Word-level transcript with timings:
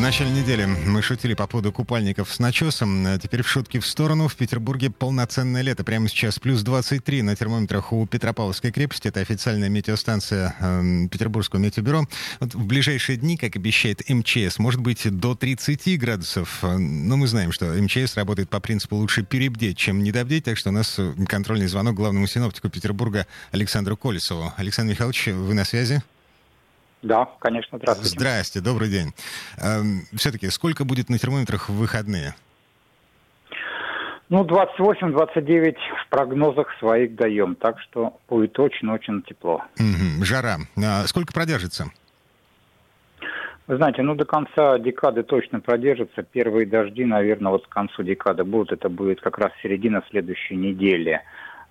В 0.00 0.02
начале 0.02 0.30
недели 0.30 0.64
мы 0.64 1.02
шутили 1.02 1.34
по 1.34 1.46
поводу 1.46 1.72
купальников 1.72 2.32
с 2.32 2.38
начесом. 2.38 3.06
А 3.06 3.18
теперь 3.18 3.42
в 3.42 3.48
шутки 3.48 3.78
в 3.78 3.86
сторону. 3.86 4.28
В 4.28 4.34
Петербурге 4.34 4.88
полноценное 4.88 5.60
лето. 5.60 5.84
Прямо 5.84 6.08
сейчас 6.08 6.38
плюс 6.38 6.62
23 6.62 7.20
на 7.20 7.36
термометрах 7.36 7.92
у 7.92 8.06
Петропавловской 8.06 8.72
крепости. 8.72 9.08
Это 9.08 9.20
официальная 9.20 9.68
метеостанция 9.68 10.56
э, 10.58 11.06
Петербургского 11.10 11.60
метеобюро. 11.60 12.06
Вот 12.40 12.54
в 12.54 12.64
ближайшие 12.64 13.18
дни, 13.18 13.36
как 13.36 13.56
обещает 13.56 14.08
МЧС, 14.08 14.58
может 14.58 14.80
быть 14.80 15.06
до 15.10 15.34
30 15.34 16.00
градусов. 16.00 16.60
Но 16.62 17.18
мы 17.18 17.26
знаем, 17.26 17.52
что 17.52 17.66
МЧС 17.66 18.16
работает 18.16 18.48
по 18.48 18.58
принципу 18.60 18.96
лучше 18.96 19.22
перебдеть, 19.22 19.76
чем 19.76 20.02
недобдеть. 20.02 20.44
Так 20.44 20.56
что 20.56 20.70
у 20.70 20.72
нас 20.72 20.98
контрольный 21.28 21.66
звонок 21.66 21.94
главному 21.96 22.26
синоптику 22.26 22.70
Петербурга 22.70 23.26
Александру 23.50 23.98
Колесову. 23.98 24.52
Александр 24.56 24.92
Михайлович, 24.92 25.26
вы 25.26 25.52
на 25.52 25.66
связи? 25.66 26.02
Да, 27.02 27.28
конечно, 27.38 27.78
здравствуйте. 27.78 28.10
Здрасте, 28.10 28.60
добрый 28.60 28.88
день. 28.88 29.12
Эм, 29.58 30.02
Все-таки 30.14 30.50
сколько 30.50 30.84
будет 30.84 31.08
на 31.08 31.18
термометрах 31.18 31.68
в 31.68 31.74
выходные? 31.74 32.34
Ну, 34.28 34.44
28-29 34.44 35.76
в 36.04 36.08
прогнозах 36.08 36.68
своих 36.78 37.16
даем, 37.16 37.56
так 37.56 37.80
что 37.80 38.20
будет 38.28 38.56
очень-очень 38.58 39.22
тепло. 39.22 39.64
Угу, 39.76 40.24
жара. 40.24 40.58
А 40.76 41.04
сколько 41.06 41.32
продержится? 41.32 41.90
Вы 43.66 43.76
знаете, 43.76 44.02
ну 44.02 44.14
до 44.14 44.24
конца 44.24 44.78
декады 44.78 45.22
точно 45.22 45.60
продержится. 45.60 46.22
Первые 46.22 46.66
дожди, 46.66 47.04
наверное, 47.04 47.52
вот 47.52 47.66
к 47.66 47.70
концу 47.70 48.02
декады 48.02 48.44
будут. 48.44 48.72
Это 48.72 48.88
будет 48.88 49.20
как 49.20 49.38
раз 49.38 49.52
середина 49.62 50.02
следующей 50.10 50.56
недели. 50.56 51.20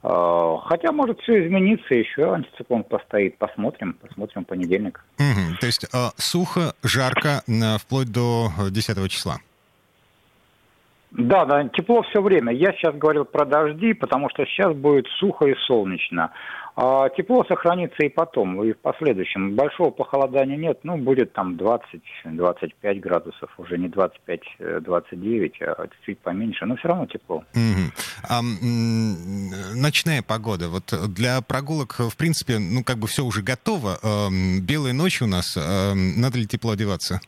А, 0.01 0.57
хотя 0.65 0.91
может 0.91 1.19
все 1.21 1.45
измениться, 1.45 1.93
еще 1.93 2.33
антициклон 2.33 2.83
постоит. 2.83 3.37
Посмотрим, 3.37 3.93
посмотрим 3.93 4.45
понедельник. 4.45 5.03
Угу. 5.17 5.57
То 5.59 5.65
есть 5.65 5.85
э, 5.93 6.09
сухо, 6.17 6.73
жарко 6.83 7.43
э, 7.47 7.77
вплоть 7.77 8.11
до 8.11 8.49
10 8.69 9.11
числа. 9.11 9.39
Да, 11.11 11.45
да, 11.45 11.67
тепло 11.69 12.03
все 12.03 12.21
время. 12.21 12.53
Я 12.53 12.71
сейчас 12.73 12.95
говорил 12.95 13.25
про 13.25 13.45
дожди, 13.45 13.93
потому 13.93 14.29
что 14.29 14.45
сейчас 14.45 14.73
будет 14.75 15.07
сухо 15.19 15.45
и 15.45 15.55
солнечно. 15.67 16.31
А 16.81 17.09
тепло 17.09 17.43
сохранится 17.43 18.05
и 18.05 18.09
потом, 18.09 18.63
и 18.63 18.71
в 18.71 18.77
последующем. 18.77 19.55
Большого 19.55 19.89
похолодания 19.89 20.55
нет, 20.55 20.79
ну, 20.83 20.97
будет 20.97 21.33
там 21.33 21.57
20-25 21.57 22.99
градусов, 22.99 23.49
уже 23.57 23.77
не 23.77 23.87
25-29, 23.87 25.51
а 25.61 25.87
чуть 26.05 26.19
поменьше, 26.19 26.65
но 26.65 26.77
все 26.77 26.87
равно 26.87 27.05
тепло. 27.07 27.43
Угу. 27.53 27.91
А, 28.29 28.41
ночная 29.75 30.21
погода, 30.21 30.69
вот 30.69 30.93
для 31.13 31.41
прогулок, 31.41 31.95
в 31.99 32.15
принципе, 32.15 32.59
ну, 32.59 32.83
как 32.85 32.97
бы 32.97 33.07
все 33.07 33.25
уже 33.25 33.41
готово. 33.41 33.97
Белые 34.61 34.93
ночи 34.93 35.23
у 35.23 35.27
нас, 35.27 35.57
надо 35.57 36.37
ли 36.37 36.45
тепло 36.47 36.71
одеваться? 36.71 37.19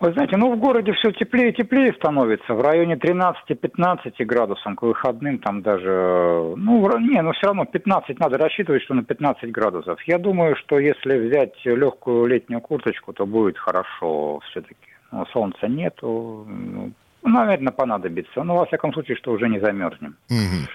Вы 0.00 0.14
знаете, 0.14 0.38
ну 0.38 0.54
в 0.54 0.58
городе 0.58 0.92
все 0.94 1.12
теплее 1.12 1.50
и 1.50 1.54
теплее 1.54 1.92
становится. 1.92 2.54
В 2.54 2.62
районе 2.62 2.94
13-15 2.94 4.24
градусов 4.24 4.74
к 4.74 4.82
выходным 4.82 5.38
там 5.38 5.60
даже... 5.60 6.54
Ну, 6.56 6.98
не, 6.98 7.20
но 7.20 7.32
все 7.32 7.48
равно 7.48 7.66
15 7.66 8.18
надо 8.18 8.38
рассчитывать, 8.38 8.82
что 8.82 8.94
на 8.94 9.04
15 9.04 9.50
градусов. 9.52 10.00
Я 10.06 10.18
думаю, 10.18 10.56
что 10.56 10.78
если 10.78 11.18
взять 11.18 11.52
легкую 11.64 12.26
летнюю 12.26 12.62
курточку, 12.62 13.12
то 13.12 13.26
будет 13.26 13.58
хорошо 13.58 14.40
все-таки. 14.50 14.76
Но 15.12 15.26
солнца 15.26 15.68
нету, 15.68 16.46
ну, 16.48 16.92
наверное, 17.22 17.72
понадобится. 17.72 18.42
Но, 18.42 18.56
во 18.56 18.66
всяком 18.66 18.94
случае, 18.94 19.16
что 19.18 19.32
уже 19.32 19.48
не 19.48 19.60
замерзнем. 19.60 20.16
Угу. 20.30 20.68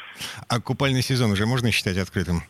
А 0.49 0.61
купальный 0.61 1.01
сезон 1.01 1.31
уже 1.31 1.47
можно 1.47 1.71
считать 1.71 1.97
открытым? 1.97 2.43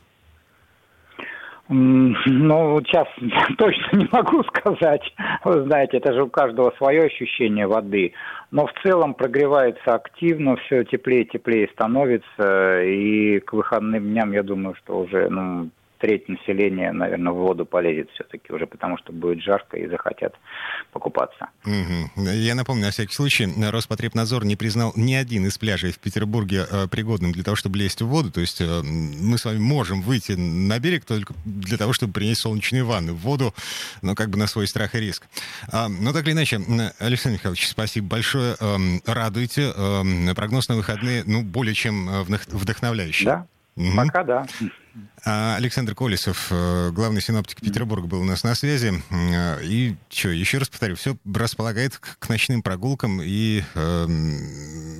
Ну, 1.68 2.80
сейчас 2.86 3.08
точно 3.58 3.98
не 3.98 4.08
могу 4.12 4.44
сказать. 4.44 5.02
Вы 5.44 5.64
знаете, 5.64 5.98
это 5.98 6.14
же 6.14 6.24
у 6.24 6.30
каждого 6.30 6.72
свое 6.78 7.04
ощущение 7.04 7.66
воды. 7.66 8.14
Но 8.52 8.68
в 8.68 8.74
целом 8.84 9.16
прогревается 9.16 9.96
активно, 9.96 10.58
все 10.58 10.84
теплее 10.84 11.24
и 11.24 11.30
теплее 11.30 11.68
становится. 11.74 12.84
И 12.84 13.40
к 13.40 13.54
выходным 13.54 14.04
дням, 14.04 14.32
я 14.32 14.44
думаю, 14.44 14.76
что 14.76 15.00
уже 15.00 15.28
ну, 15.30 15.70
треть 16.06 16.30
населения, 16.30 16.92
наверное, 16.92 17.34
в 17.34 17.38
воду 17.38 17.66
полезет 17.66 18.12
все-таки 18.12 18.54
уже, 18.54 18.68
потому 18.68 18.96
что 19.00 19.12
будет 19.12 19.42
жарко 19.42 19.76
и 19.76 19.88
захотят 19.88 20.36
покупаться. 20.92 21.50
Угу. 21.66 22.30
Я 22.30 22.54
напомню, 22.54 22.86
на 22.86 22.92
всякий 22.92 23.16
случай, 23.16 23.48
Роспотребнадзор 23.72 24.46
не 24.46 24.56
признал 24.56 24.94
ни 24.96 25.16
один 25.16 25.48
из 25.48 25.58
пляжей 25.58 25.92
в 25.92 25.98
Петербурге 25.98 26.66
э, 26.70 26.88
пригодным 26.88 27.32
для 27.32 27.44
того, 27.44 27.56
чтобы 27.56 27.80
лезть 27.80 28.04
в 28.04 28.08
воду. 28.08 28.32
То 28.32 28.40
есть 28.40 28.62
э, 28.62 28.82
мы 28.84 29.40
с 29.40 29.46
вами 29.46 29.58
можем 29.58 30.04
выйти 30.04 30.34
на 30.34 30.78
берег 30.78 31.06
только 31.06 31.34
для 31.44 31.78
того, 31.80 31.92
чтобы 31.92 32.14
принять 32.14 32.38
солнечные 32.38 32.84
ванны 32.84 33.14
в 33.14 33.18
воду, 33.18 33.56
но 34.04 34.14
как 34.14 34.30
бы 34.30 34.38
на 34.38 34.46
свой 34.46 34.68
страх 34.68 34.94
и 34.94 35.00
риск. 35.00 35.28
А, 35.72 35.90
но 35.90 36.14
так 36.14 36.28
или 36.28 36.34
иначе, 36.34 36.58
Александр 37.00 37.40
Михайлович, 37.40 37.68
спасибо 37.68 38.10
большое. 38.10 38.56
Эм, 38.60 39.02
радуйте. 39.08 39.74
Эм, 39.76 40.36
прогноз 40.36 40.70
на 40.70 40.76
выходные, 40.76 41.24
ну, 41.26 41.42
более 41.42 41.74
чем 41.74 42.08
э, 42.10 42.24
вдохновляющий. 42.52 43.26
Да, 43.26 43.48
угу. 43.76 43.96
пока 43.96 44.24
да. 44.24 44.46
А 45.26 45.56
Александр 45.58 45.94
Колесов, 45.96 46.48
э, 46.52 46.92
главный 46.92 47.22
синоптик 47.22 47.60
Петербурга, 47.60 48.08
был 48.08 48.22
у 48.22 48.24
нас 48.24 48.44
на 48.44 48.56
связи. 48.56 48.94
Э, 49.10 49.62
и 49.64 49.96
что, 50.10 50.30
еще 50.30 50.60
раз 50.60 50.70
повторю, 50.70 50.96
все 50.96 51.18
располагает 51.26 51.98
к 51.98 52.30
ночным 52.30 52.62
прогулкам 52.62 53.22
и 53.22 53.64
э, 53.74 54.08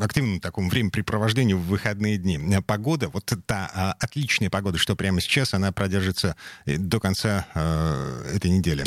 активному 0.02 0.40
такому 0.40 0.70
времяпрепровождению 0.70 1.58
в 1.58 1.68
выходные 1.68 2.18
дни. 2.18 2.40
Погода, 2.66 3.08
вот 3.10 3.32
та 3.46 3.72
а, 3.74 3.96
отличная 4.00 4.50
погода, 4.50 4.78
что 4.78 4.96
прямо 4.96 5.22
сейчас, 5.22 5.54
она 5.54 5.72
продержится 5.72 6.36
до 6.66 7.00
конца 7.00 7.46
э, 7.54 8.32
этой 8.36 8.52
недели. 8.52 8.84